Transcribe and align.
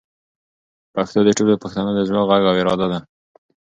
پښتو 0.93 1.19
د 1.25 1.29
ټولو 1.37 1.53
پښتنو 1.63 1.91
د 1.95 1.99
زړه 2.09 2.21
غږ 2.29 2.43
او 2.49 2.55
اراده 2.61 2.87
ده. 2.91 2.99